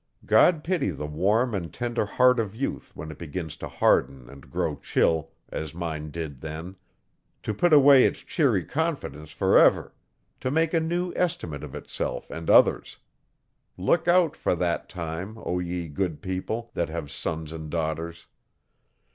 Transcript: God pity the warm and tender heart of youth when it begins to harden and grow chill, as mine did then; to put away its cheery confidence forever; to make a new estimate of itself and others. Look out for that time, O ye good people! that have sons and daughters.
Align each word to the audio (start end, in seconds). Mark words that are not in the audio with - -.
God 0.25 0.63
pity 0.63 0.89
the 0.89 1.05
warm 1.05 1.53
and 1.53 1.71
tender 1.71 2.07
heart 2.07 2.39
of 2.39 2.55
youth 2.55 2.91
when 2.95 3.11
it 3.11 3.19
begins 3.19 3.55
to 3.57 3.67
harden 3.67 4.27
and 4.31 4.49
grow 4.49 4.77
chill, 4.77 5.29
as 5.49 5.75
mine 5.75 6.09
did 6.09 6.41
then; 6.41 6.75
to 7.43 7.53
put 7.53 7.71
away 7.71 8.05
its 8.05 8.21
cheery 8.21 8.65
confidence 8.65 9.29
forever; 9.29 9.93
to 10.39 10.49
make 10.49 10.73
a 10.73 10.79
new 10.79 11.13
estimate 11.15 11.63
of 11.63 11.75
itself 11.75 12.31
and 12.31 12.49
others. 12.49 12.97
Look 13.77 14.07
out 14.07 14.35
for 14.35 14.55
that 14.55 14.89
time, 14.89 15.37
O 15.37 15.59
ye 15.59 15.87
good 15.87 16.23
people! 16.23 16.71
that 16.73 16.89
have 16.89 17.11
sons 17.11 17.53
and 17.53 17.69
daughters. 17.69 18.25